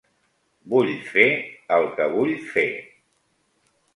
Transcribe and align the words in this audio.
Vull 0.71 0.87
fer 1.09 1.25
el 1.77 1.85
que 1.99 2.09
vull 2.15 2.33
fer. 2.53 2.67